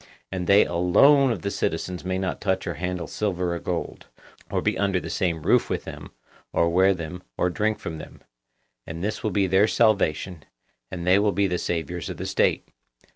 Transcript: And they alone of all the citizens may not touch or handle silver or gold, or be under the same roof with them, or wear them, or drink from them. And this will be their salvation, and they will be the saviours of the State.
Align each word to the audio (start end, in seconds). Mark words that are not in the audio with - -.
And 0.31 0.47
they 0.47 0.65
alone 0.65 1.29
of 1.29 1.35
all 1.37 1.41
the 1.41 1.51
citizens 1.51 2.03
may 2.03 2.17
not 2.17 2.41
touch 2.41 2.65
or 2.65 2.73
handle 2.73 3.05
silver 3.05 3.53
or 3.53 3.59
gold, 3.59 4.07
or 4.49 4.59
be 4.59 4.75
under 4.75 4.99
the 4.99 5.11
same 5.11 5.43
roof 5.43 5.69
with 5.69 5.83
them, 5.83 6.09
or 6.51 6.71
wear 6.71 6.95
them, 6.95 7.21
or 7.37 7.51
drink 7.51 7.77
from 7.77 7.99
them. 7.99 8.21
And 8.87 9.03
this 9.03 9.21
will 9.21 9.29
be 9.29 9.45
their 9.45 9.67
salvation, 9.67 10.43
and 10.89 11.05
they 11.05 11.19
will 11.19 11.33
be 11.33 11.45
the 11.45 11.59
saviours 11.59 12.09
of 12.09 12.17
the 12.17 12.25
State. 12.25 12.67